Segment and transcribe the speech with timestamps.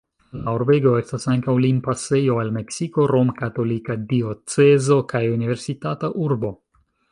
[0.45, 6.55] La urbego estas ankaŭ limpasejo al Meksiko, romkatolika diocezo kaj universitata urbo.